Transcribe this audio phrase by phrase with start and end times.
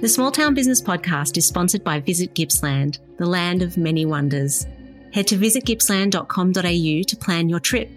[0.00, 4.66] The Small Town Business Podcast is sponsored by Visit Gippsland, the land of many wonders.
[5.14, 7.90] Head to visitgippsland.com.au to plan your trip.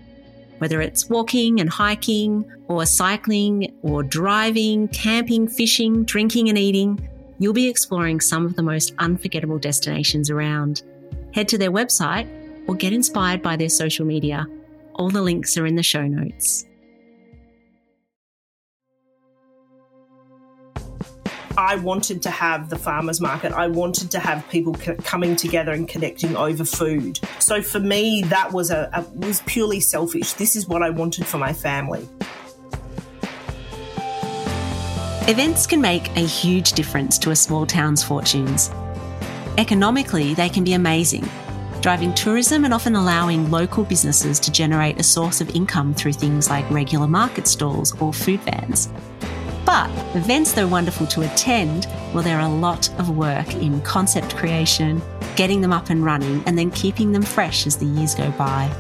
[0.60, 7.52] Whether it's walking and hiking, or cycling, or driving, camping, fishing, drinking, and eating, you'll
[7.52, 10.84] be exploring some of the most unforgettable destinations around.
[11.34, 12.30] Head to their website
[12.68, 14.46] or get inspired by their social media.
[14.94, 16.67] All the links are in the show notes.
[21.58, 23.52] I wanted to have the farmers market.
[23.52, 27.20] I wanted to have people coming together and connecting over food.
[27.40, 30.34] So for me, that was a, a was purely selfish.
[30.34, 32.08] This is what I wanted for my family.
[35.28, 38.70] Events can make a huge difference to a small town's fortunes.
[39.58, 41.28] Economically, they can be amazing,
[41.82, 46.52] driving tourism and often allowing local businesses to generate a source of income through things
[46.52, 48.90] like regular market stalls or food vans.
[49.68, 54.38] But events, though wonderful to attend, well, there are a lot of work in concept
[54.38, 55.02] creation,
[55.36, 58.72] getting them up and running, and then keeping them fresh as the years go by.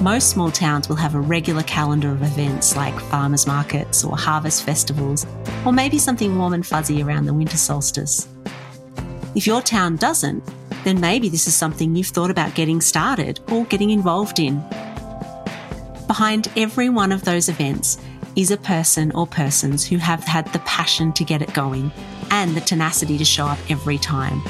[0.00, 4.64] Most small towns will have a regular calendar of events like farmers markets or harvest
[4.64, 5.26] festivals,
[5.66, 8.26] or maybe something warm and fuzzy around the winter solstice.
[9.34, 10.42] If your town doesn't,
[10.84, 14.64] then maybe this is something you've thought about getting started or getting involved in.
[16.06, 17.98] Behind every one of those events
[18.34, 21.92] is a person or persons who have had the passion to get it going
[22.30, 24.40] and the tenacity to show up every time.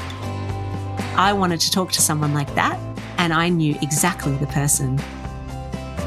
[1.17, 2.79] I wanted to talk to someone like that,
[3.17, 5.01] and I knew exactly the person.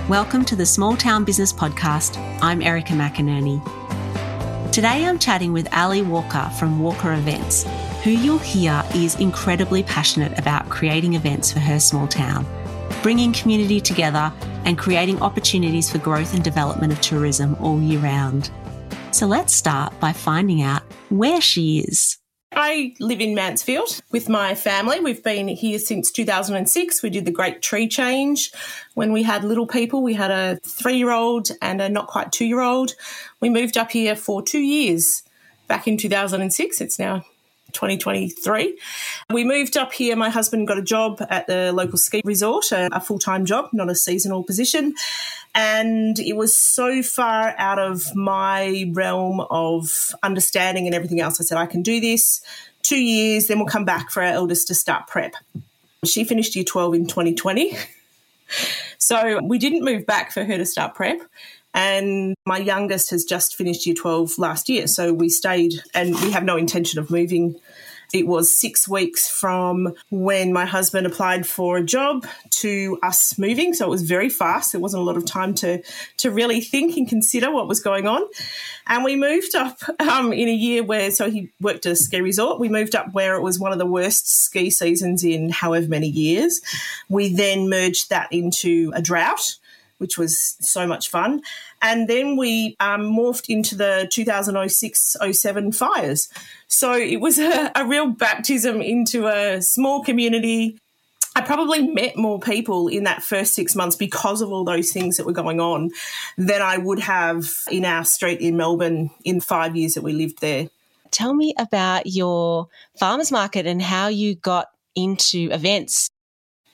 [0.08, 2.16] Welcome to the Small Town Business Podcast.
[2.40, 3.62] I'm Erica McInerney.
[4.72, 7.64] Today I'm chatting with Alli Walker from Walker Events,
[8.04, 12.46] who you'll hear is incredibly passionate about creating events for her small town,
[13.02, 14.32] bringing community together
[14.64, 18.50] and creating opportunities for growth and development of tourism all year round.
[19.12, 22.18] So let's start by finding out where she is.
[22.52, 25.00] I live in Mansfield with my family.
[25.00, 27.02] We've been here since 2006.
[27.02, 28.50] We did the great tree change
[28.94, 30.02] when we had little people.
[30.02, 32.92] We had a three year old and a not quite two year old.
[33.40, 35.22] We moved up here for two years
[35.68, 36.80] back in 2006.
[36.80, 37.24] It's now
[37.72, 38.78] 2023.
[39.30, 40.16] We moved up here.
[40.16, 43.70] My husband got a job at the local ski resort, a, a full time job,
[43.72, 44.94] not a seasonal position.
[45.54, 51.40] And it was so far out of my realm of understanding and everything else.
[51.40, 52.42] I said, I can do this
[52.82, 55.34] two years, then we'll come back for our eldest to start prep.
[56.04, 57.76] She finished year 12 in 2020.
[58.98, 61.20] So we didn't move back for her to start prep.
[61.76, 64.86] And my youngest has just finished year 12 last year.
[64.86, 67.54] So we stayed and we have no intention of moving.
[68.14, 72.26] It was six weeks from when my husband applied for a job
[72.62, 73.74] to us moving.
[73.74, 74.72] So it was very fast.
[74.72, 75.82] There wasn't a lot of time to,
[76.18, 78.22] to really think and consider what was going on.
[78.86, 82.22] And we moved up um, in a year where, so he worked at a ski
[82.22, 82.58] resort.
[82.58, 86.08] We moved up where it was one of the worst ski seasons in however many
[86.08, 86.62] years.
[87.10, 89.58] We then merged that into a drought
[89.98, 91.42] which was so much fun.
[91.82, 96.28] And then we um, morphed into the 2006 07 fires.
[96.68, 100.78] So it was a, a real baptism into a small community.
[101.34, 105.18] I probably met more people in that first six months because of all those things
[105.18, 105.90] that were going on
[106.38, 110.40] than I would have in our street in Melbourne in five years that we lived
[110.40, 110.68] there.
[111.10, 112.68] Tell me about your
[112.98, 116.10] farmers market and how you got into events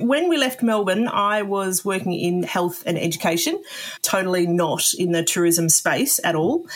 [0.02, 3.62] when we left Melbourne, I was working in health and education,
[4.02, 6.66] totally not in the tourism space at all.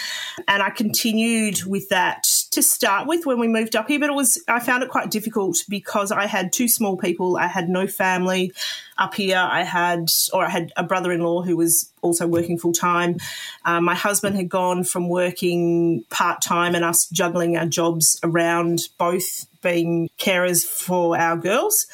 [0.49, 4.15] And I continued with that to start with when we moved up here, but it
[4.15, 7.87] was, I found it quite difficult because I had two small people, I had no
[7.87, 8.53] family
[8.99, 9.37] up here.
[9.39, 13.19] I had, or I had a brother in law who was also working full time.
[13.65, 18.89] Um, my husband had gone from working part time and us juggling our jobs around
[18.99, 21.87] both being carers for our girls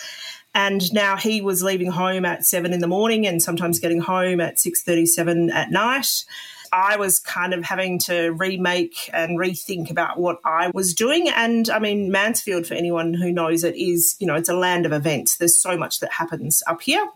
[0.54, 4.40] and now he was leaving home at seven in the morning and sometimes getting home
[4.40, 6.24] at 6.37 at night.
[6.74, 11.28] I was kind of having to remake and rethink about what i was doing.
[11.28, 14.86] And i mean mansfield for anyone who knows it is you know it's a land
[14.86, 15.36] of events.
[15.36, 17.06] There's so much that happens up here.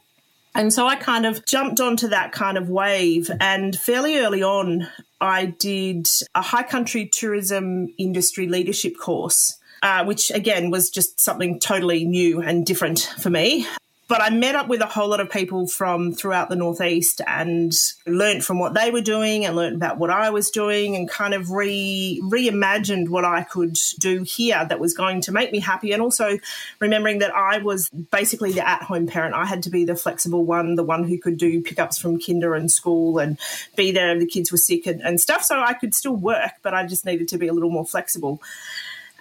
[0.54, 3.30] And so I kind of jumped onto that kind of wave.
[3.40, 4.88] And fairly early on,
[5.20, 11.60] I did a high country tourism industry leadership course uh, which again was just something
[11.60, 13.66] totally new and different for me.
[14.08, 17.74] But I met up with a whole lot of people from throughout the Northeast and
[18.06, 21.34] learned from what they were doing and learned about what I was doing and kind
[21.34, 25.90] of re reimagined what I could do here that was going to make me happy.
[25.90, 26.38] And also
[26.78, 29.34] remembering that I was basically the at home parent.
[29.34, 32.54] I had to be the flexible one, the one who could do pickups from kinder
[32.54, 33.38] and school and
[33.74, 35.42] be there if the kids were sick and, and stuff.
[35.42, 38.40] So I could still work, but I just needed to be a little more flexible.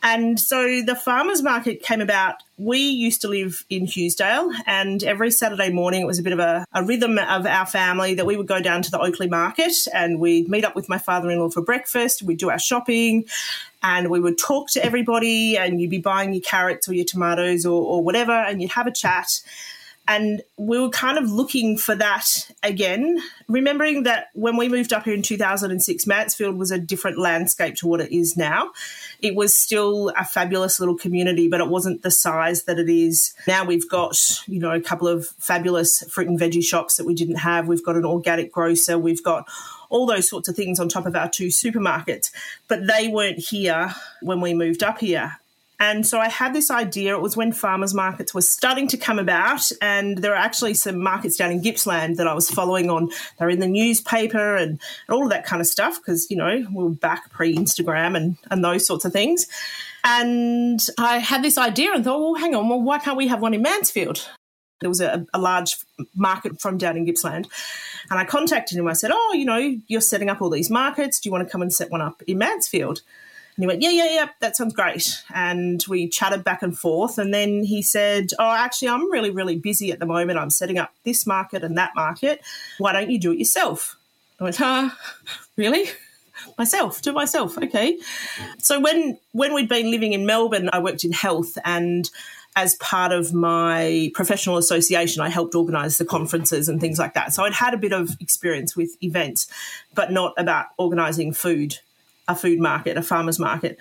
[0.07, 2.36] And so the farmers market came about.
[2.57, 6.38] We used to live in Hughesdale, and every Saturday morning it was a bit of
[6.38, 9.74] a, a rhythm of our family that we would go down to the Oakleigh market
[9.92, 12.22] and we'd meet up with my father in law for breakfast.
[12.22, 13.25] We'd do our shopping
[13.81, 17.66] and we would talk to everybody, and you'd be buying your carrots or your tomatoes
[17.66, 19.42] or, or whatever, and you'd have a chat.
[20.07, 25.04] And we were kind of looking for that again, remembering that when we moved up
[25.04, 28.72] here in 2006, Mansfield was a different landscape to what it is now.
[29.22, 33.34] It was still a fabulous little community, but it wasn't the size that it is
[33.48, 33.66] now.
[33.66, 37.38] We've got, you know, a couple of fabulous fruit and veggie shops that we didn't
[37.38, 37.68] have.
[37.68, 39.00] We've got an organic grocer.
[39.00, 39.48] We've got
[39.90, 42.31] all those sorts of things on top of our two supermarkets,
[42.68, 45.40] but they weren't here when we moved up here.
[45.80, 47.16] And so I had this idea.
[47.16, 51.01] It was when farmers markets were starting to come about, and there are actually some
[51.01, 53.10] markets down in Gippsland that I was following on.
[53.38, 54.80] They're in the newspaper and,
[55.10, 58.38] all of that kind of stuff because, you know, we were back pre Instagram and,
[58.50, 59.48] and those sorts of things.
[60.04, 63.42] And I had this idea and thought, well, hang on, well, why can't we have
[63.42, 64.27] one in Mansfield?
[64.81, 65.77] There was a, a large
[66.16, 67.48] market from down in Gippsland.
[68.10, 68.88] And I contacted him.
[68.88, 71.19] I said, Oh, you know, you're setting up all these markets.
[71.19, 73.01] Do you want to come and set one up in Mansfield?
[73.56, 75.24] And he went, Yeah, yeah, yeah, that sounds great.
[75.34, 77.18] And we chatted back and forth.
[77.18, 80.40] And then he said, Oh, actually, I'm really, really busy at the moment.
[80.40, 82.42] I'm setting up this market and that market.
[82.78, 83.98] Why don't you do it yourself?
[84.40, 84.90] I went, Huh,
[85.56, 85.90] really?
[86.57, 87.98] myself to myself okay
[88.60, 92.12] so when when we'd been living in melbourne i worked in health and
[92.56, 97.34] as part of my professional association, I helped organise the conferences and things like that.
[97.34, 99.48] So I'd had a bit of experience with events,
[99.94, 101.80] but not about organising food,
[102.27, 103.77] a food market, a farmer's market.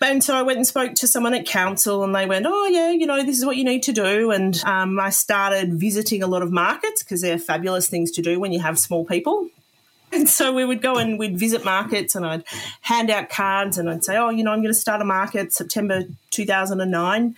[0.00, 2.90] And so I went and spoke to someone at council, and they went, "Oh yeah,
[2.90, 6.26] you know, this is what you need to do." And um, I started visiting a
[6.26, 9.48] lot of markets because they're fabulous things to do when you have small people.
[10.10, 12.44] And so we would go and we'd visit markets, and I'd
[12.80, 15.52] hand out cards, and I'd say, "Oh, you know, I'm going to start a market
[15.52, 17.36] September 2009."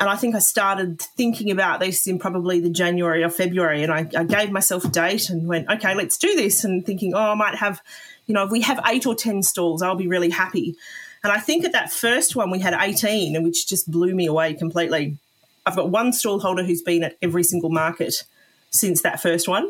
[0.00, 3.82] And I think I started thinking about this in probably the January or February.
[3.82, 6.64] And I, I, gave myself a date and went, okay, let's do this.
[6.64, 7.82] And thinking, oh, I might have,
[8.30, 10.76] you know, if we have eight or 10 stalls, I'll be really happy.
[11.24, 14.54] And I think at that first one, we had 18, which just blew me away
[14.54, 15.18] completely.
[15.66, 18.22] I've got one stall holder who's been at every single market
[18.70, 19.68] since that first one.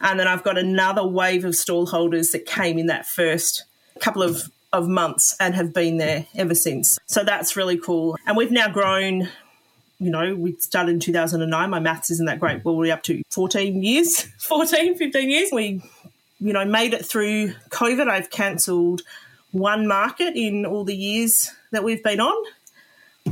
[0.00, 3.62] And then I've got another wave of stall holders that came in that first
[4.00, 6.98] couple of of months and have been there ever since.
[7.06, 8.16] So that's really cool.
[8.26, 9.28] And we've now grown
[10.02, 11.70] you know, we started in 2009.
[11.70, 12.64] My maths isn't that great.
[12.64, 15.50] Well, we're up to 14 years, 14, 15 years.
[15.52, 15.80] We,
[16.42, 18.08] you know, made it through COVID.
[18.08, 19.02] I've cancelled
[19.52, 22.34] one market in all the years that we've been on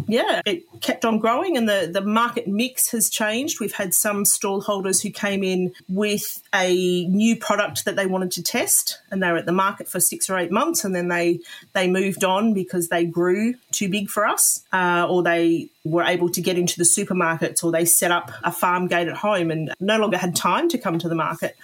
[0.07, 3.61] yeah, it kept on growing and the, the market mix has changed.
[3.61, 8.43] We've had some stallholders who came in with a new product that they wanted to
[8.43, 11.41] test and they were at the market for six or eight months and then they,
[11.73, 16.29] they moved on because they grew too big for us uh, or they were able
[16.31, 19.75] to get into the supermarkets or they set up a farm gate at home and
[19.81, 21.57] no longer had time to come to the market.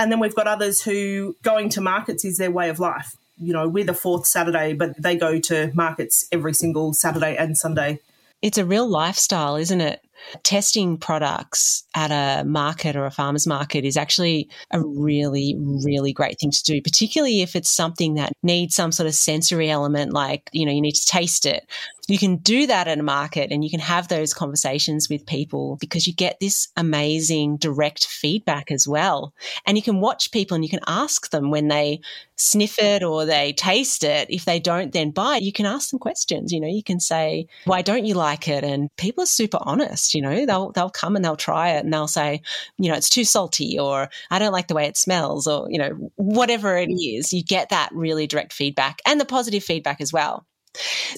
[0.00, 3.52] And then we've got others who going to markets is their way of life you
[3.52, 8.00] know, we're the fourth Saturday, but they go to markets every single Saturday and Sunday.
[8.42, 10.00] It's a real lifestyle, isn't it?
[10.42, 16.38] Testing products at a market or a farmer's market is actually a really, really great
[16.38, 20.48] thing to do, particularly if it's something that needs some sort of sensory element, like,
[20.52, 21.66] you know, you need to taste it
[22.10, 25.76] you can do that at a market and you can have those conversations with people
[25.80, 29.32] because you get this amazing direct feedback as well.
[29.64, 32.00] And you can watch people and you can ask them when they
[32.34, 34.28] sniff it or they taste it.
[34.28, 36.52] If they don't then buy it, you can ask them questions.
[36.52, 38.64] You know, you can say, why don't you like it?
[38.64, 41.92] And people are super honest, you know, they'll, they'll come and they'll try it and
[41.92, 42.42] they'll say,
[42.76, 45.78] you know, it's too salty or I don't like the way it smells or, you
[45.78, 47.32] know, whatever it is.
[47.32, 50.44] You get that really direct feedback and the positive feedback as well.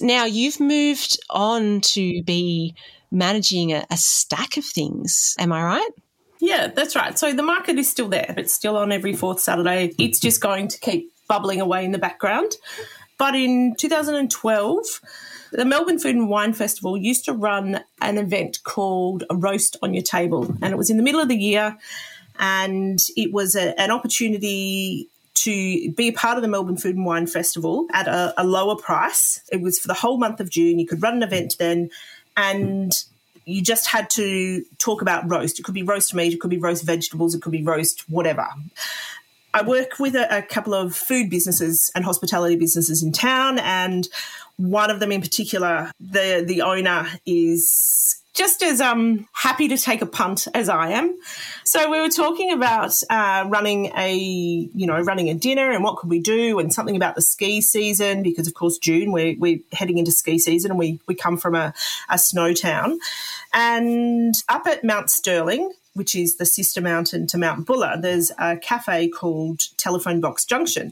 [0.01, 2.75] Now, you've moved on to be
[3.11, 5.35] managing a, a stack of things.
[5.39, 5.89] Am I right?
[6.39, 7.17] Yeah, that's right.
[7.17, 8.33] So the market is still there.
[8.37, 9.93] It's still on every fourth Saturday.
[9.97, 12.57] It's just going to keep bubbling away in the background.
[13.17, 14.85] But in 2012,
[15.53, 19.93] the Melbourne Food and Wine Festival used to run an event called a Roast on
[19.93, 20.53] Your Table.
[20.61, 21.77] And it was in the middle of the year.
[22.39, 27.27] And it was a, an opportunity to be part of the Melbourne Food and Wine
[27.27, 29.41] Festival at a, a lower price.
[29.51, 30.79] It was for the whole month of June.
[30.79, 31.89] You could run an event then,
[32.37, 32.91] and
[33.45, 35.59] you just had to talk about roast.
[35.59, 38.47] It could be roast meat, it could be roast vegetables, it could be roast whatever.
[39.53, 44.07] I work with a, a, couple of food businesses and hospitality businesses in town, and
[44.57, 50.01] one of them in particular, the the owner is just as um, happy to take
[50.01, 51.17] a punt as I am.
[51.63, 55.97] So we were talking about uh, running a, you know, running a dinner and what
[55.97, 59.59] could we do, and something about the ski season because, of course, June we're, we're
[59.71, 61.73] heading into ski season, and we we come from a,
[62.09, 62.99] a snow town,
[63.53, 65.71] and up at Mount Stirling.
[65.95, 68.01] Which is the sister mountain to Mount Buller.
[68.01, 70.91] There's a cafe called Telephone Box Junction.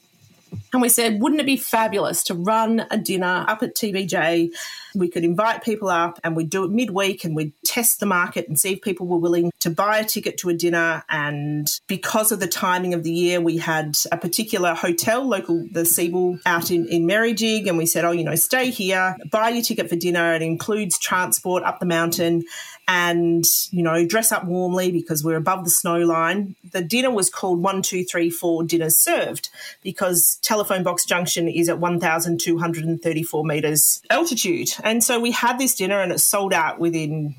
[0.74, 4.52] And we said, wouldn't it be fabulous to run a dinner up at TBJ?
[4.94, 8.48] We could invite people up and we'd do it midweek and we'd test the market
[8.48, 11.04] and see if people were willing to buy a ticket to a dinner.
[11.10, 15.82] And because of the timing of the year, we had a particular hotel, local, the
[15.82, 17.68] Sebel out in, in Merrijig.
[17.68, 20.34] And we said, oh, you know, stay here, buy your ticket for dinner.
[20.34, 22.44] It includes transport up the mountain
[22.92, 27.30] and you know dress up warmly because we're above the snow line the dinner was
[27.30, 29.50] called one two three four dinners served
[29.82, 36.02] because telephone box junction is at 1234 meters altitude and so we had this dinner
[36.02, 37.34] and it sold out within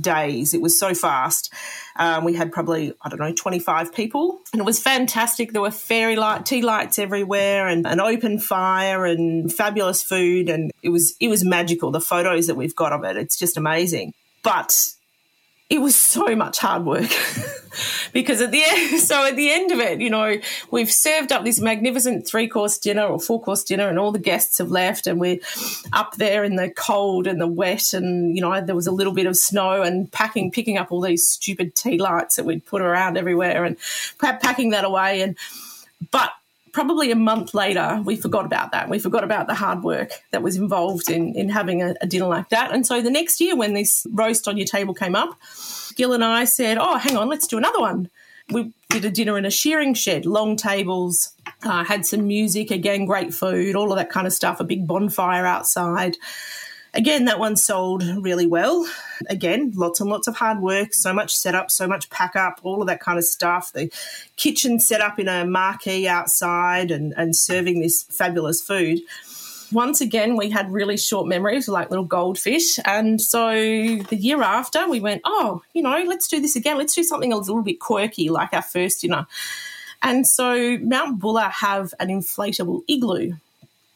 [0.00, 0.54] days.
[0.54, 1.52] It was so fast.
[1.96, 4.38] Um, we had probably, I don't know, 25 people.
[4.52, 5.52] And it was fantastic.
[5.52, 10.48] There were fairy light, tea lights everywhere and an open fire and fabulous food.
[10.48, 11.90] And it was, it was magical.
[11.90, 14.14] The photos that we've got of it, it's just amazing.
[14.42, 14.92] But
[15.70, 17.10] it was so much hard work.
[18.12, 20.38] Because at the end, so at the end of it, you know,
[20.70, 24.18] we've served up this magnificent three course dinner or four course dinner, and all the
[24.18, 25.38] guests have left, and we're
[25.92, 29.12] up there in the cold and the wet, and you know, there was a little
[29.12, 32.82] bit of snow, and packing, picking up all these stupid tea lights that we'd put
[32.82, 33.76] around everywhere, and
[34.18, 35.36] packing that away, and
[36.10, 36.32] but
[36.72, 38.88] probably a month later, we forgot about that.
[38.88, 42.26] We forgot about the hard work that was involved in, in having a, a, dinner
[42.26, 42.72] like that.
[42.72, 45.38] And so the next year, when this roast on your table came up,
[45.96, 48.08] Gil and I said, Oh, hang on, let's do another one.
[48.50, 53.06] We did a dinner in a shearing shed, long tables, uh, had some music, again,
[53.06, 56.16] great food, all of that kind of stuff, a big bonfire outside.
[56.94, 58.86] Again, that one sold really well.
[59.30, 62.82] Again, lots and lots of hard work, so much setup, so much pack up, all
[62.82, 63.72] of that kind of stuff.
[63.72, 63.90] The
[64.36, 69.00] kitchen set up in a marquee outside and, and serving this fabulous food.
[69.72, 72.78] Once again, we had really short memories, like little goldfish.
[72.84, 76.76] And so the year after, we went, oh, you know, let's do this again.
[76.76, 79.26] Let's do something a little bit quirky, like our first dinner.
[80.02, 83.36] And so Mount Buller have an inflatable igloo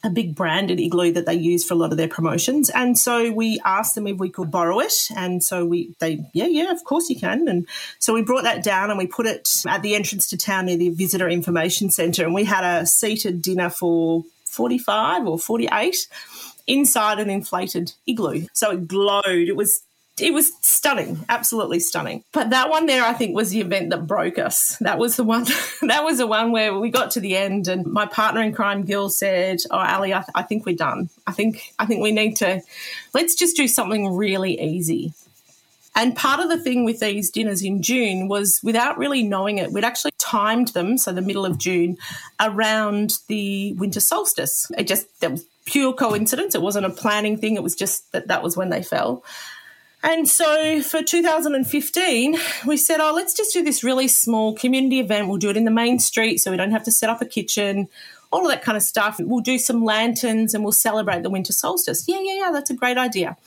[0.07, 2.69] a big branded igloo that they use for a lot of their promotions.
[2.69, 4.93] And so we asked them if we could borrow it.
[5.15, 7.47] And so we, they, yeah, yeah, of course you can.
[7.47, 7.67] And
[7.99, 10.77] so we brought that down and we put it at the entrance to town near
[10.77, 12.23] the Visitor Information Centre.
[12.23, 16.07] And we had a seated dinner for 45 or 48
[16.65, 18.47] inside an inflated igloo.
[18.53, 19.25] So it glowed.
[19.25, 19.83] It was
[20.19, 22.23] it was stunning, absolutely stunning.
[22.31, 24.77] But that one there, I think, was the event that broke us.
[24.81, 25.45] That was the one.
[25.83, 28.83] that was the one where we got to the end, and my partner in crime,
[28.83, 31.09] Gil, said, "Oh, Alli, I, th- I think we're done.
[31.25, 32.61] I think I think we need to
[33.13, 35.13] let's just do something really easy."
[35.97, 39.71] And part of the thing with these dinners in June was without really knowing it,
[39.71, 41.97] we'd actually timed them, so the middle of June,
[42.39, 44.69] around the winter solstice.
[44.77, 46.53] It just, that was pure coincidence.
[46.53, 47.55] It wasn't a planning thing.
[47.55, 49.23] It was just that that was when they fell.
[50.03, 55.27] And so for 2015, we said, oh, let's just do this really small community event.
[55.27, 57.25] We'll do it in the main street so we don't have to set up a
[57.25, 57.89] kitchen,
[58.31, 59.17] all of that kind of stuff.
[59.19, 62.07] We'll do some lanterns and we'll celebrate the winter solstice.
[62.07, 63.37] Yeah, yeah, yeah, that's a great idea.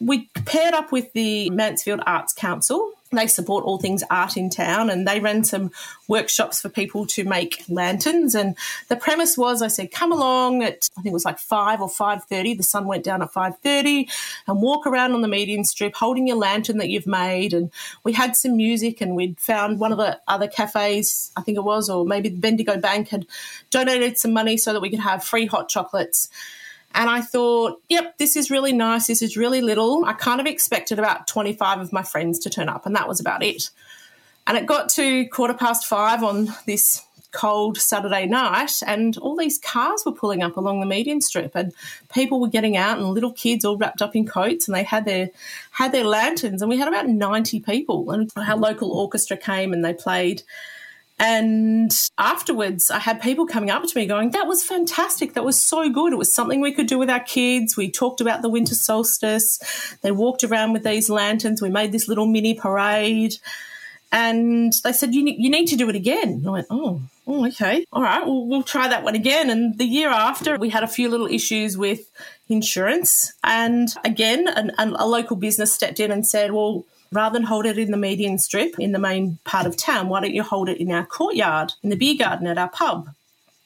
[0.00, 4.90] We paired up with the Mansfield Arts Council they support all things art in town
[4.90, 5.70] and they ran some
[6.08, 8.34] workshops for people to make lanterns.
[8.34, 8.56] And
[8.88, 11.88] the premise was i said come along at i think it was like 5 or
[11.88, 14.10] 5.30 the sun went down at 5.30
[14.46, 17.52] and walk around on the median strip holding your lantern that you've made.
[17.52, 17.70] And
[18.04, 21.64] we had some music and we'd found one of the other cafes i think it
[21.64, 23.26] was or maybe the bendigo bank had
[23.70, 26.28] donated some money so that we could have free hot chocolates
[26.94, 29.06] and I thought, yep, this is really nice.
[29.06, 30.04] This is really little.
[30.04, 33.20] I kind of expected about 25 of my friends to turn up, and that was
[33.20, 33.70] about it.
[34.46, 39.58] And it got to quarter past five on this cold Saturday night, and all these
[39.58, 41.72] cars were pulling up along the median strip, and
[42.12, 45.04] people were getting out, and little kids all wrapped up in coats, and they had
[45.04, 45.30] their
[45.72, 49.84] had their lanterns, and we had about ninety people, and our local orchestra came and
[49.84, 50.42] they played
[51.24, 55.34] and afterwards, I had people coming up to me going, That was fantastic.
[55.34, 56.12] That was so good.
[56.12, 57.76] It was something we could do with our kids.
[57.76, 59.60] We talked about the winter solstice.
[60.02, 61.62] They walked around with these lanterns.
[61.62, 63.36] We made this little mini parade.
[64.10, 66.28] And they said, You, you need to do it again.
[66.28, 67.84] And I went, Oh, oh okay.
[67.92, 68.26] All right.
[68.26, 69.48] Well, we'll try that one again.
[69.48, 72.10] And the year after, we had a few little issues with
[72.48, 73.32] insurance.
[73.44, 77.66] And again, an, an, a local business stepped in and said, Well, rather than hold
[77.66, 80.68] it in the median strip in the main part of town, why don't you hold
[80.68, 83.10] it in our courtyard, in the beer garden at our pub?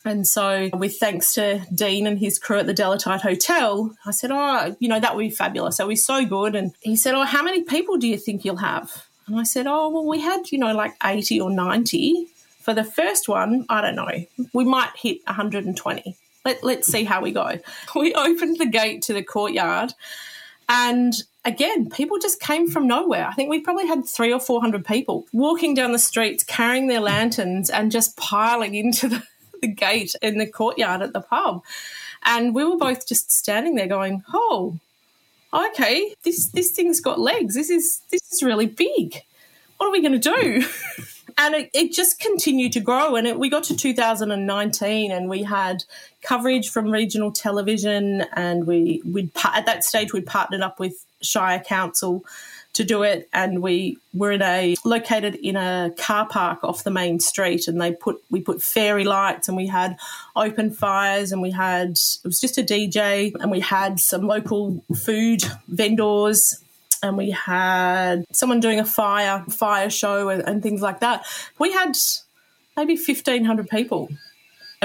[0.04, 4.30] And so, with thanks to Dean and his crew at the Delatite Hotel, I said,
[4.32, 5.78] Oh, you know, that would be fabulous.
[5.78, 6.54] That would be so good.
[6.54, 9.06] And he said, Oh, how many people do you think you'll have?
[9.26, 12.28] And I said, Oh, well, we had, you know, like 80 or 90.
[12.60, 16.16] For the first one, I don't know, we might hit 120.
[16.44, 17.58] Let, let's see how we go.
[17.96, 19.92] We opened the gate to the courtyard,
[20.68, 21.14] and
[21.46, 23.26] again, people just came from nowhere.
[23.26, 27.00] I think we probably had three or 400 people walking down the streets carrying their
[27.00, 29.22] lanterns and just piling into the,
[29.62, 31.62] the gate in the courtyard at the pub.
[32.24, 34.78] And we were both just standing there going, oh,
[35.54, 37.54] okay, this, this thing's got legs.
[37.54, 39.22] This is, this is really big.
[39.76, 40.66] What are we going to do?
[41.38, 43.14] and it, it, just continued to grow.
[43.14, 45.84] And it, we got to 2019, and we had
[46.22, 51.60] coverage from regional television, and we we at that stage we'd partnered up with Shire
[51.60, 52.24] Council
[52.74, 56.90] to do it, and we were in a located in a car park off the
[56.90, 59.96] main street, and they put we put fairy lights, and we had
[60.34, 64.84] open fires, and we had it was just a DJ, and we had some local
[64.94, 66.62] food vendors
[67.02, 71.24] and we had someone doing a fire fire show and, and things like that.
[71.58, 71.96] We had
[72.76, 74.08] maybe fifteen hundred people.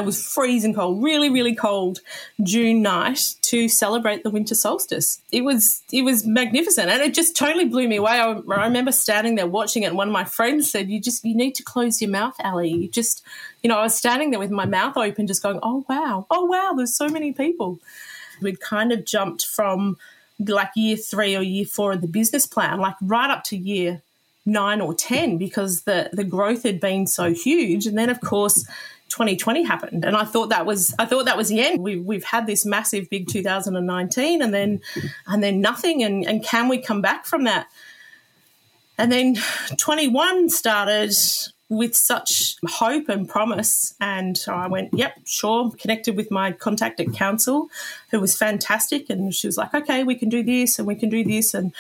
[0.02, 2.00] It was freezing cold, really, really cold
[2.44, 5.22] June night to celebrate the winter solstice.
[5.32, 8.20] It was it was magnificent, and it just totally blew me away.
[8.20, 11.24] I, I remember standing there watching it, and one of my friends said, "You just
[11.24, 12.70] you need to close your mouth, Alli.
[12.70, 13.24] You just,
[13.64, 16.46] you know, I was standing there with my mouth open, just going, "Oh wow, oh
[16.46, 17.80] wow, there's so many people."
[18.42, 19.98] We'd kind of jumped from
[20.40, 24.02] like year three or year four of the business plan, like right up to year
[24.46, 27.86] nine or 10 because the, the growth had been so huge.
[27.86, 28.68] And then, of course,
[29.12, 30.06] 2020 happened.
[30.06, 31.82] And i thought that was i thought that was the end.
[31.82, 34.82] We, we've had this massive big 2019 and then
[35.28, 36.04] and then nothing.
[36.04, 37.68] And, and can we come back from that?
[38.98, 39.36] And then
[39.78, 41.14] 21 started
[41.72, 43.96] with such hope and promise.
[44.02, 45.72] And I went, yep, sure.
[45.80, 47.70] Connected with my contact at council,
[48.10, 49.10] who was fantastic.
[49.10, 51.54] And she was like, okay, we can do this and we can do this.
[51.54, 51.72] And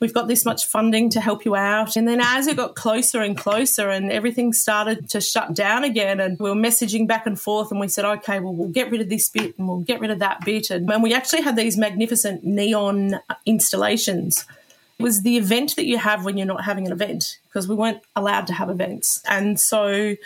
[0.00, 1.96] we've got this much funding to help you out.
[1.96, 6.20] And then as it got closer and closer and everything started to shut down again,
[6.20, 9.00] and we were messaging back and forth, and we said, okay, well, we'll get rid
[9.00, 10.68] of this bit and we'll get rid of that bit.
[10.68, 14.44] And, and we actually had these magnificent neon installations
[14.98, 18.02] was the event that you have when you're not having an event because we weren't
[18.16, 19.22] allowed to have events.
[19.28, 20.16] And so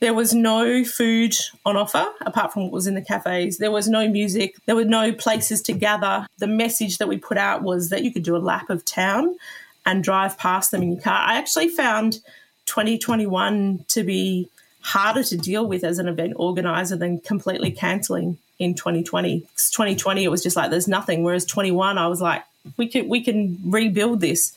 [0.00, 1.34] there was no food
[1.66, 3.58] on offer apart from what was in the cafes.
[3.58, 4.56] There was no music.
[4.66, 6.26] There were no places to gather.
[6.38, 9.36] The message that we put out was that you could do a lap of town
[9.84, 11.26] and drive past them in your car.
[11.26, 12.20] I actually found
[12.66, 14.48] 2021 to be
[14.80, 19.40] harder to deal with as an event organizer than completely cancelling in 2020.
[19.40, 21.22] 2020, it was just like there's nothing.
[21.22, 22.44] Whereas 21, I was like,
[22.76, 24.52] we can we can rebuild this.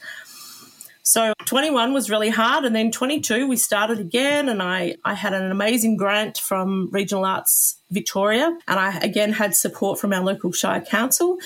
[1.03, 5.33] So 21 was really hard, and then 22 we started again, and I I had
[5.33, 10.51] an amazing grant from Regional Arts Victoria, and I again had support from our local
[10.51, 11.37] Shire Council,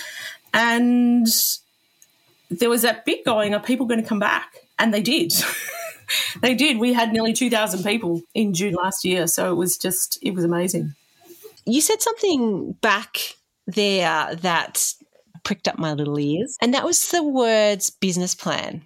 [0.54, 1.28] and
[2.50, 4.54] there was that bit going: Are people going to come back?
[4.78, 5.34] And they did.
[6.42, 6.78] they did.
[6.78, 10.44] We had nearly 2,000 people in June last year, so it was just it was
[10.44, 10.96] amazing.
[11.66, 13.36] You said something back
[13.68, 14.94] there that
[15.44, 16.58] pricked up my little ears.
[16.62, 18.86] And that was the words business plan.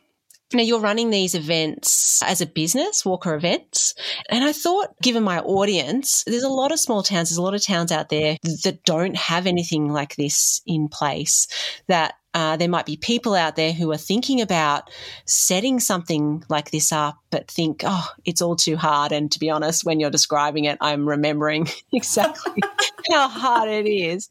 [0.54, 3.96] Now, you're running these events as a business, Walker Events.
[4.30, 7.56] And I thought, given my audience, there's a lot of small towns, there's a lot
[7.56, 11.48] of towns out there that don't have anything like this in place
[11.88, 14.90] that uh, there might be people out there who are thinking about
[15.26, 19.12] setting something like this up, but think, oh, it's all too hard.
[19.12, 22.62] And to be honest, when you're describing it, I'm remembering exactly
[23.12, 24.30] how hard it is.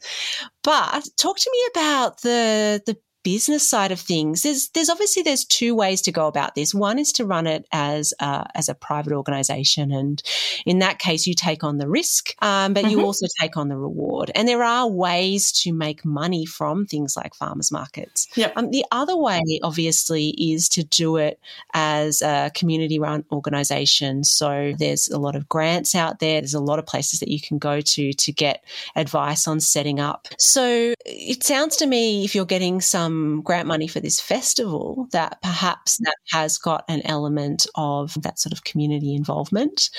[0.65, 5.45] But talk to me about the the business side of things, there's there's obviously there's
[5.45, 6.75] two ways to go about this.
[6.75, 10.23] One is to run it as a, as a private organization, and
[10.67, 12.99] in that case, you take on the risk, um, but mm-hmm.
[12.99, 14.31] you also take on the reward.
[14.35, 18.29] And there are ways to make money from things like farmers markets.
[18.35, 18.53] Yep.
[18.57, 21.39] Um, the other way, obviously, is to do it
[21.75, 24.25] as a community run organization.
[24.25, 26.41] So there's a lot of grants out there.
[26.41, 28.65] There's a lot of places that you can go to to get
[28.97, 30.29] advice on setting up.
[30.39, 35.09] So it sounds to me if you're getting some some grant money for this festival
[35.13, 39.91] that perhaps that has got an element of that sort of community involvement.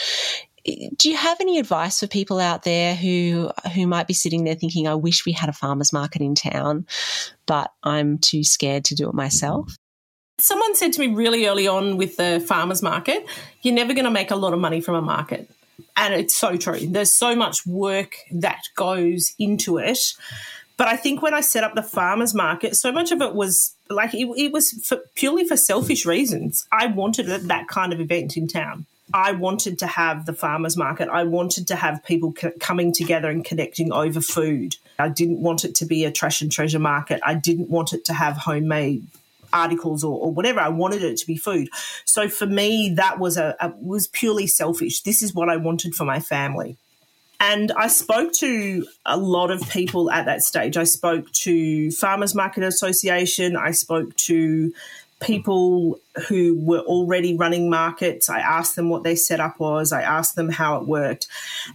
[0.97, 4.55] Do you have any advice for people out there who who might be sitting there
[4.55, 6.85] thinking I wish we had a farmers market in town
[7.45, 9.75] but I'm too scared to do it myself
[10.39, 13.25] Someone said to me really early on with the farmers market
[13.61, 15.49] you're never going to make a lot of money from a market.
[15.97, 16.79] And it's so true.
[16.79, 19.99] There's so much work that goes into it
[20.83, 23.73] but I think when I set up the farmers market, so much of it was
[23.89, 26.67] like it, it was for, purely for selfish reasons.
[26.73, 28.85] I wanted that kind of event in town.
[29.13, 31.07] I wanted to have the farmers market.
[31.07, 34.75] I wanted to have people co- coming together and connecting over food.
[34.99, 37.21] I didn't want it to be a trash and treasure market.
[37.23, 39.07] I didn't want it to have homemade
[39.53, 40.59] articles or, or, whatever.
[40.59, 41.69] I wanted it to be food.
[42.03, 45.03] So for me, that was a, a was purely selfish.
[45.03, 46.75] This is what I wanted for my family.
[47.39, 50.77] And I spoke to a lot of people at that stage.
[50.77, 53.57] I spoke to Farmers Market Association.
[53.57, 54.73] I spoke to
[55.23, 58.29] people who were already running markets.
[58.29, 59.91] I asked them what their setup was.
[59.91, 61.27] I asked them how it worked.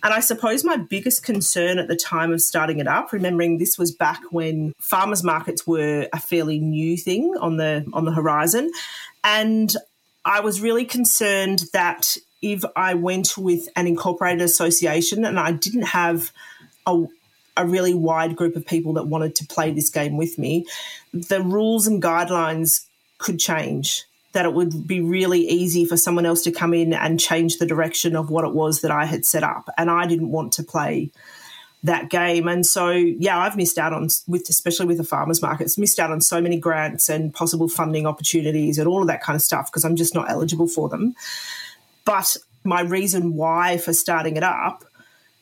[0.02, 3.78] And I suppose my biggest concern at the time of starting it up, remembering this
[3.78, 8.70] was back when farmers markets were a fairly new thing on the on the horizon.
[9.24, 9.74] And
[10.24, 15.82] I was really concerned that if I went with an incorporated association and I didn't
[15.82, 16.32] have
[16.86, 17.04] a,
[17.56, 20.66] a really wide group of people that wanted to play this game with me,
[21.12, 22.86] the rules and guidelines
[23.18, 24.04] could change.
[24.32, 27.66] That it would be really easy for someone else to come in and change the
[27.66, 29.68] direction of what it was that I had set up.
[29.78, 31.10] And I didn't want to play
[31.82, 32.48] that game.
[32.48, 36.10] And so, yeah, I've missed out on, with especially with the farmers markets, missed out
[36.10, 39.70] on so many grants and possible funding opportunities and all of that kind of stuff
[39.70, 41.14] because I'm just not eligible for them.
[42.08, 44.82] But my reason why for starting it up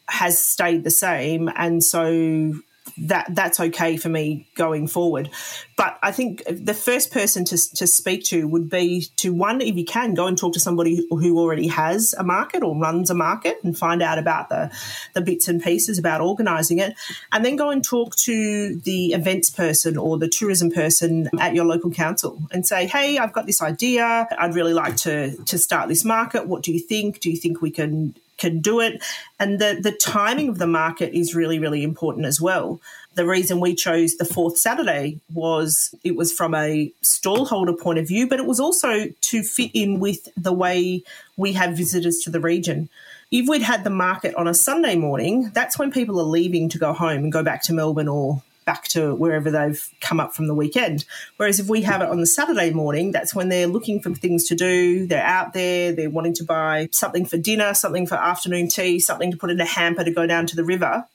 [0.08, 1.48] has stayed the same.
[1.54, 2.54] And so
[2.98, 5.30] that that's okay for me going forward.
[5.76, 9.76] But I think the first person to, to speak to would be to one, if
[9.76, 13.14] you can, go and talk to somebody who already has a market or runs a
[13.14, 14.70] market and find out about the,
[15.14, 16.94] the bits and pieces about organising it.
[17.32, 21.66] And then go and talk to the events person or the tourism person at your
[21.66, 24.26] local council and say, hey, I've got this idea.
[24.38, 26.46] I'd really like to, to start this market.
[26.46, 27.20] What do you think?
[27.20, 29.02] Do you think we can can do it.
[29.38, 32.80] And the, the timing of the market is really, really important as well.
[33.14, 38.06] The reason we chose the fourth Saturday was it was from a stallholder point of
[38.06, 41.02] view, but it was also to fit in with the way
[41.36, 42.90] we have visitors to the region.
[43.30, 46.78] If we'd had the market on a Sunday morning, that's when people are leaving to
[46.78, 50.48] go home and go back to Melbourne or back to wherever they've come up from
[50.48, 51.04] the weekend.
[51.36, 54.44] Whereas if we have it on the Saturday morning, that's when they're looking for things
[54.48, 55.06] to do.
[55.06, 59.30] They're out there, they're wanting to buy something for dinner, something for afternoon tea, something
[59.30, 61.06] to put in a hamper to go down to the river.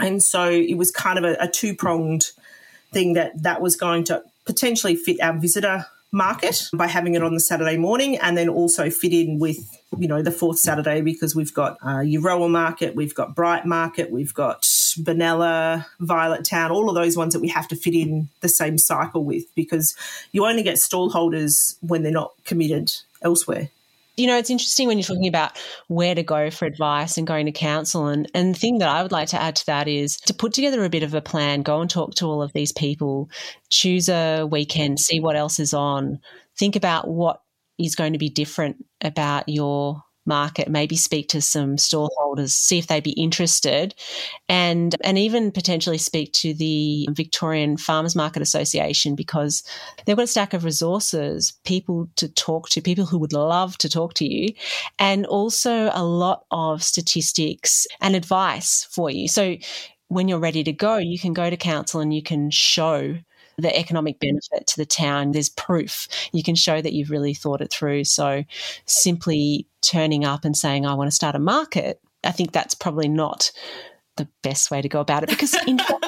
[0.00, 2.32] And so it was kind of a, a two pronged
[2.92, 7.34] thing that that was going to potentially fit our visitor market by having it on
[7.34, 9.58] the Saturday morning and then also fit in with,
[9.98, 14.10] you know, the fourth Saturday because we've got uh, Euroa Market, we've got Bright Market,
[14.10, 14.64] we've got
[14.96, 18.78] Benalla, Violet Town, all of those ones that we have to fit in the same
[18.78, 19.94] cycle with because
[20.32, 23.70] you only get stall holders when they're not committed elsewhere.
[24.16, 27.44] You know, it's interesting when you're talking about where to go for advice and going
[27.46, 28.06] to council.
[28.06, 30.54] And, and the thing that I would like to add to that is to put
[30.54, 33.28] together a bit of a plan, go and talk to all of these people,
[33.68, 36.20] choose a weekend, see what else is on,
[36.56, 37.42] think about what
[37.78, 42.86] is going to be different about your market, maybe speak to some storeholders, see if
[42.86, 43.94] they'd be interested,
[44.48, 49.62] and and even potentially speak to the Victorian Farmers Market Association because
[50.04, 53.88] they've got a stack of resources, people to talk to, people who would love to
[53.88, 54.54] talk to you,
[54.98, 59.28] and also a lot of statistics and advice for you.
[59.28, 59.56] So
[60.08, 63.16] when you're ready to go, you can go to council and you can show
[63.58, 65.32] the economic benefit to the town.
[65.32, 66.08] There's proof.
[66.32, 68.04] You can show that you've really thought it through.
[68.04, 68.44] So
[68.84, 73.08] simply turning up and saying, I want to start a market, I think that's probably
[73.08, 73.50] not
[74.16, 76.02] the best way to go about it because in fact,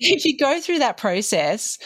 [0.00, 1.78] if you go through that process,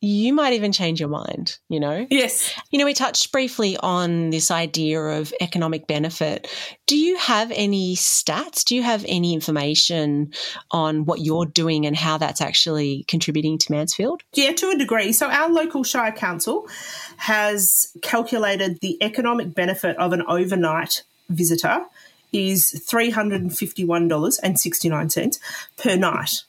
[0.00, 2.06] you might even change your mind, you know?
[2.08, 2.54] Yes.
[2.70, 6.48] You know, we touched briefly on this idea of economic benefit.
[6.86, 8.64] Do you have any stats?
[8.64, 10.32] Do you have any information
[10.70, 14.22] on what you're doing and how that's actually contributing to Mansfield?
[14.34, 15.12] Yeah, to a degree.
[15.12, 16.68] So, our local Shire Council
[17.16, 21.84] has calculated the economic benefit of an overnight visitor
[22.32, 25.38] is $351.69
[25.76, 26.44] per night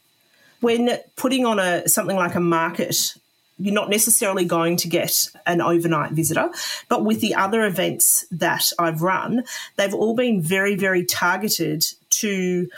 [0.62, 3.14] when putting on a something like a market
[3.60, 6.50] you're not necessarily going to get an overnight visitor.
[6.88, 9.44] But with the other events that I've run,
[9.76, 12.70] they've all been very, very targeted to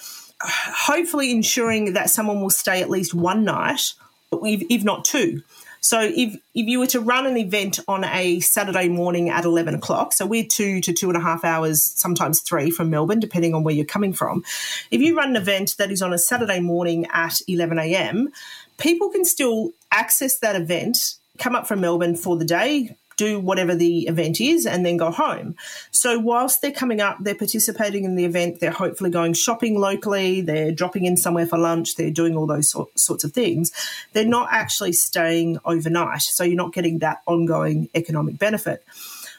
[0.41, 3.93] uh, hopefully ensuring that someone will stay at least one night,
[4.31, 5.43] if, if not two.
[5.81, 9.73] So if, if you were to run an event on a Saturday morning at 11
[9.73, 13.55] o'clock, so we're two to two and a half hours, sometimes three from Melbourne, depending
[13.55, 14.43] on where you're coming from.
[14.91, 18.29] If you run an event that is on a Saturday morning at 11 a.m.,
[18.77, 23.75] people can still access that event, come up from Melbourne for the day, do whatever
[23.75, 25.55] the event is and then go home.
[25.91, 30.41] So whilst they're coming up, they're participating in the event, they're hopefully going shopping locally,
[30.41, 33.71] they're dropping in somewhere for lunch, they're doing all those sorts of things.
[34.13, 36.21] They're not actually staying overnight.
[36.21, 38.83] So you're not getting that ongoing economic benefit.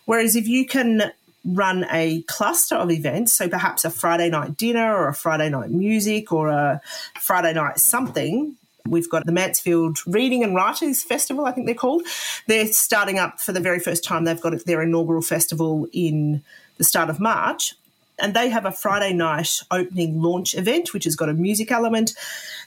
[0.04, 1.12] Whereas if you can
[1.44, 3.32] run a cluster of events.
[3.32, 6.80] So perhaps a Friday night dinner or a Friday night music or a
[7.20, 8.56] Friday night something.
[8.86, 12.02] We've got the Mansfield Reading and Writers Festival, I think they're called.
[12.46, 14.24] They're starting up for the very first time.
[14.24, 16.42] They've got their inaugural festival in
[16.78, 17.74] the start of March
[18.18, 22.14] and they have a Friday night opening launch event, which has got a music element.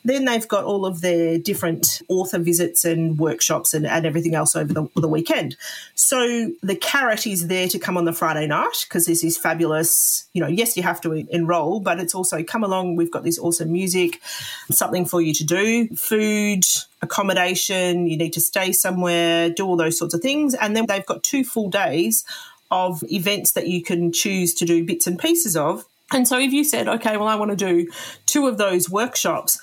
[0.03, 4.55] Then they've got all of their different author visits and workshops and, and everything else
[4.55, 5.55] over the, the weekend.
[5.95, 10.27] So the carrot is there to come on the Friday night because this is fabulous.
[10.34, 12.95] You know, yes, you have to enroll, but it's also come along.
[12.95, 14.21] We've got this awesome music,
[14.71, 16.65] something for you to do, food,
[17.01, 18.08] accommodation.
[18.08, 20.53] You need to stay somewhere, do all those sorts of things.
[20.53, 22.25] And then they've got two full days
[22.71, 25.86] of events that you can choose to do bits and pieces of.
[26.12, 27.91] And so if you said, okay, well, I want to do
[28.25, 29.60] two of those workshops,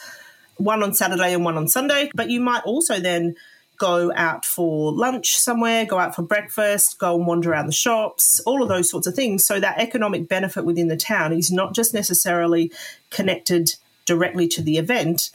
[0.57, 3.37] one on Saturday and one on Sunday, but you might also then
[3.79, 8.41] go out for lunch somewhere, go out for breakfast, go and wander around the shops,
[8.47, 9.45] all of those sorts of things.
[9.45, 12.71] So that economic benefit within the town is not just necessarily
[13.11, 13.71] connected
[14.05, 15.31] directly to the event,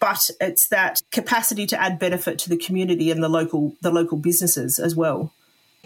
[0.00, 4.18] but it's that capacity to add benefit to the community and the local the local
[4.18, 5.32] businesses as well.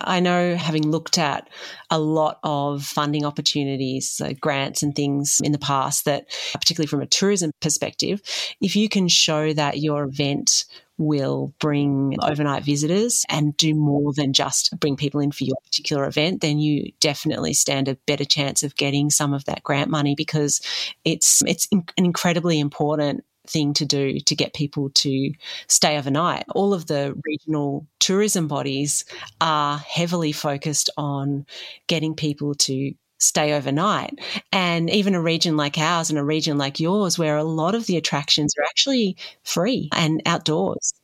[0.01, 1.49] I know having looked at
[1.91, 7.07] a lot of funding opportunities, grants and things in the past, that particularly from a
[7.07, 8.23] tourism perspective,
[8.61, 10.65] if you can show that your event
[10.99, 16.05] will bring overnight visitors and do more than just bring people in for your particular
[16.05, 20.15] event, then you definitely stand a better chance of getting some of that grant money
[20.17, 20.61] because
[21.05, 25.33] it's it's an incredibly important thing to do to get people to
[25.67, 26.45] stay overnight.
[26.55, 29.05] All of the regional tourism bodies
[29.41, 31.47] are heavily focused on
[31.87, 34.19] getting people to stay overnight.
[34.53, 37.87] And even a region like ours and a region like yours, where a lot of
[37.87, 40.95] the attractions are actually free and outdoors.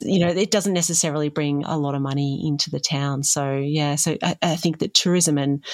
[0.00, 3.22] You know, it doesn't necessarily bring a lot of money into the town.
[3.22, 5.64] So, yeah, so I, I think that tourism and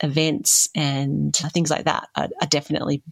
[0.00, 3.02] events and things like that are, are definitely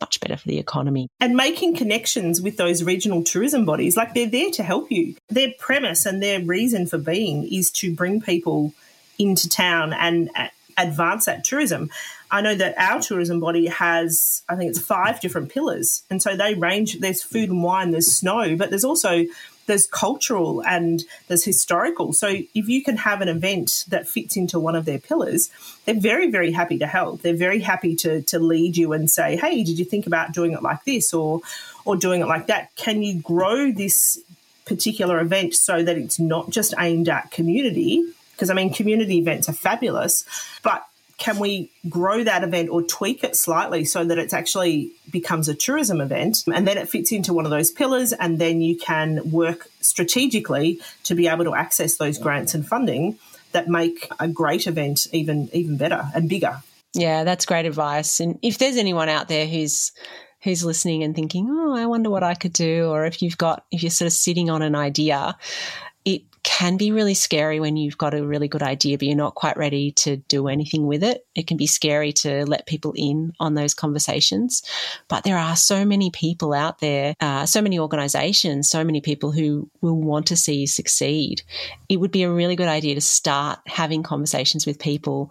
[0.00, 1.08] much better for the economy.
[1.20, 5.16] And making connections with those regional tourism bodies, like they're there to help you.
[5.28, 8.72] Their premise and their reason for being is to bring people
[9.18, 10.30] into town and
[10.76, 11.90] advance that tourism.
[12.30, 16.02] I know that our tourism body has, I think it's five different pillars.
[16.10, 19.24] And so they range, there's food and wine, there's snow, but there's also
[19.66, 22.12] there's cultural and there's historical.
[22.12, 25.50] So if you can have an event that fits into one of their pillars,
[25.84, 27.22] they're very, very happy to help.
[27.22, 30.52] They're very happy to to lead you and say, hey, did you think about doing
[30.52, 31.40] it like this or
[31.84, 32.74] or doing it like that?
[32.76, 34.18] Can you grow this
[34.64, 38.04] particular event so that it's not just aimed at community?
[38.32, 40.24] Because I mean, community events are fabulous,
[40.62, 40.86] but
[41.18, 45.54] can we grow that event or tweak it slightly so that it actually becomes a
[45.54, 46.44] tourism event?
[46.52, 50.80] And then it fits into one of those pillars and then you can work strategically
[51.04, 53.18] to be able to access those grants and funding
[53.52, 56.62] that make a great event even even better and bigger.
[56.92, 58.20] Yeah that's great advice.
[58.20, 59.92] And if there's anyone out there who's
[60.42, 63.64] who's listening and thinking oh i wonder what i could do or if you've got
[63.72, 65.36] if you're sort of sitting on an idea
[66.56, 69.58] can be really scary when you've got a really good idea, but you're not quite
[69.58, 71.26] ready to do anything with it.
[71.34, 74.62] It can be scary to let people in on those conversations.
[75.06, 79.32] But there are so many people out there, uh, so many organizations, so many people
[79.32, 81.42] who will want to see you succeed.
[81.90, 85.30] It would be a really good idea to start having conversations with people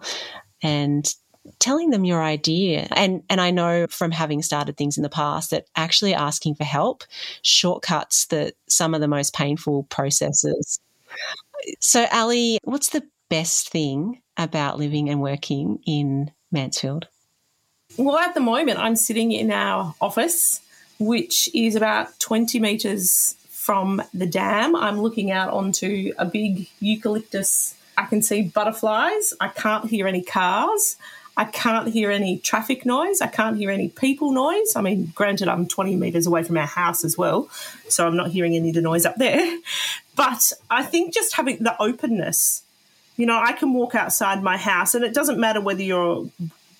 [0.62, 1.12] and
[1.58, 2.86] telling them your idea.
[2.92, 6.62] And and I know from having started things in the past that actually asking for
[6.62, 7.02] help
[7.42, 10.78] shortcuts the some of the most painful processes
[11.80, 17.08] so, Alli, what's the best thing about living and working in Mansfield?
[17.96, 20.60] Well, at the moment, I'm sitting in our office,
[20.98, 24.76] which is about 20 metres from the dam.
[24.76, 27.74] I'm looking out onto a big eucalyptus.
[27.96, 29.32] I can see butterflies.
[29.40, 30.96] I can't hear any cars.
[31.36, 33.20] I can't hear any traffic noise.
[33.20, 34.74] I can't hear any people noise.
[34.74, 37.48] I mean, granted, I'm 20 metres away from our house as well,
[37.88, 39.58] so I'm not hearing any of the noise up there.
[40.16, 42.62] But I think just having the openness,
[43.18, 46.30] you know, I can walk outside my house and it doesn't matter whether you're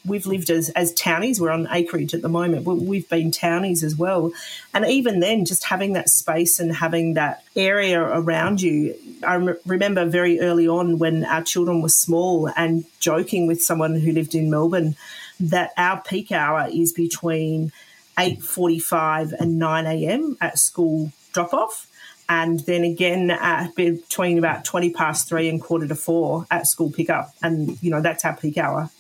[0.07, 1.41] we've lived as, as townies.
[1.41, 2.65] We're on acreage at the moment.
[2.65, 4.33] We've been townies as well.
[4.73, 8.95] And even then, just having that space and having that area around you.
[9.27, 14.13] I remember very early on when our children were small and joking with someone who
[14.13, 14.97] lived in Melbourne
[15.41, 17.73] that our peak hour is between
[18.19, 20.37] 8.45 and 9 a.m.
[20.41, 21.87] at school drop off
[22.29, 26.91] and then again at between about 20 past three and quarter to four at school
[26.91, 27.33] pickup.
[27.43, 28.91] And, you know, that's our peak hour.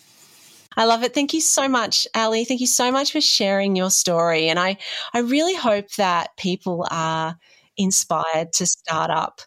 [0.76, 1.14] I love it.
[1.14, 2.44] Thank you so much, Alli.
[2.44, 4.48] Thank you so much for sharing your story.
[4.48, 4.76] And I,
[5.14, 7.38] I really hope that people are
[7.76, 9.40] inspired to start up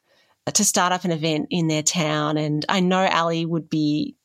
[0.53, 2.37] to start up an event in their town.
[2.37, 4.15] And I know Alli would be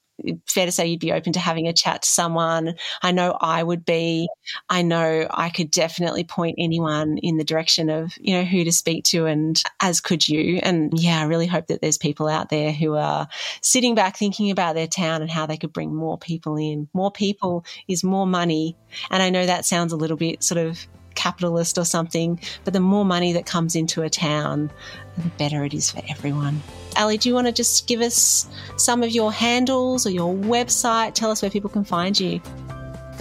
[0.47, 2.75] fair to say you'd be open to having a chat to someone.
[3.03, 4.29] I know I would be.
[4.69, 8.73] I know I could definitely point anyone in the direction of, you know, who to
[8.73, 10.61] speak to and as could you.
[10.63, 13.29] And yeah, I really hope that there's people out there who are
[13.61, 16.89] sitting back thinking about their town and how they could bring more people in.
[16.93, 18.77] More people is more money.
[19.11, 22.81] And I know that sounds a little bit sort of capitalist or something, but the
[22.81, 24.71] more money that comes into a town,
[25.17, 26.63] the better it is for everyone.
[26.97, 31.13] Alli, do you want to just give us some of your handles or your website?
[31.15, 32.41] Tell us where people can find you.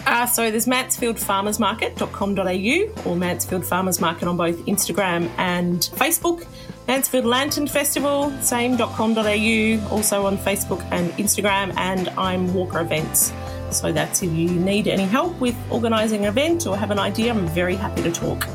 [0.06, 6.45] Uh, so there's mansfieldfarmersmarket.com.au or Mansfield Farmers Market on both Instagram and Facebook.
[6.88, 13.32] Mansfield Lantern Festival, same.com.au, also on Facebook and Instagram, and I'm Walker Events.
[13.73, 17.33] So that's if you need any help with organising an event or have an idea,
[17.33, 18.47] I'm very happy to talk.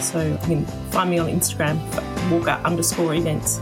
[0.00, 1.78] So you can find me on Instagram,
[2.30, 3.60] Walker underscore events.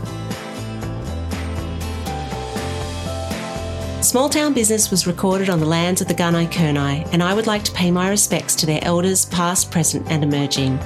[4.07, 7.47] Small Town Business was recorded on the lands of the Gunai Kurnai, and I would
[7.47, 10.79] like to pay my respects to their elders, past, present, and emerging.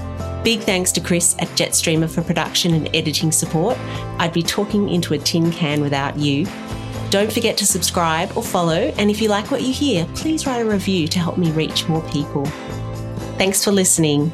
[0.44, 3.78] Big thanks to Chris at Jetstreamer for production and editing support.
[4.18, 6.48] I'd be talking into a tin can without you.
[7.12, 10.62] Don't forget to subscribe or follow, and if you like what you hear, please write
[10.62, 12.46] a review to help me reach more people.
[13.38, 14.32] Thanks for listening.